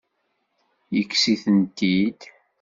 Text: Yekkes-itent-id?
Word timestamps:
Yekkes-itent-id? 0.95 2.21